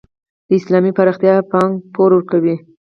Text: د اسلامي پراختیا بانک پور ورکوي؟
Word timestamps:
د 0.47 0.49
اسلامي 0.59 0.91
پراختیا 0.97 1.33
بانک 1.51 1.73
پور 1.93 2.09
ورکوي؟ 2.13 2.55